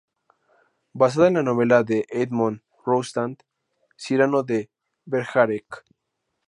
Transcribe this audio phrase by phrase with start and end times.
[0.95, 3.37] Basada en la novela de Edmond Rostand,
[3.95, 4.71] Cyrano de
[5.05, 5.85] Bergerac.